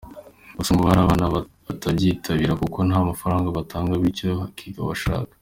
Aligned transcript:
Gusa 0.57 0.71
ngo 0.73 0.83
hari 0.89 1.01
abana 1.03 1.25
batabyitabira 1.65 2.59
kuko 2.61 2.77
nta 2.87 2.99
mafaranga 3.09 3.55
batanga 3.57 3.99
bityo 4.01 4.29
hakiga 4.41 4.79
abashaka. 4.83 5.33